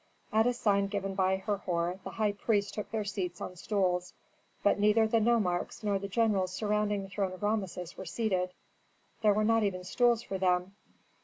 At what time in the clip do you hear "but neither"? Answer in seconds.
4.63-5.05